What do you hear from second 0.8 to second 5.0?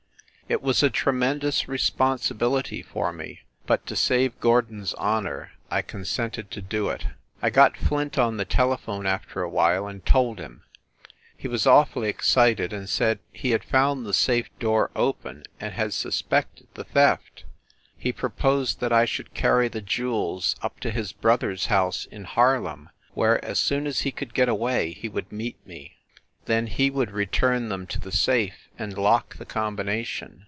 a tremendous responsibility for me, but, to save Gordon s